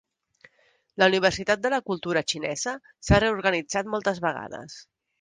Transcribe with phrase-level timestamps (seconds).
[1.03, 4.85] La Universitat de la Cultura Xinesa s'ha reorganitzat moltes vegades.